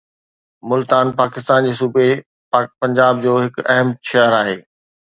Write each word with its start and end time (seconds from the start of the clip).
ملتان 0.71 1.07
پاڪستان 1.19 1.59
جي 1.69 1.73
صوبي 1.83 2.07
پنجاب 2.81 3.13
جو 3.23 3.31
هڪ 3.45 3.55
اهم 3.75 3.89
شهر 4.13 4.31
آهي 4.43 4.57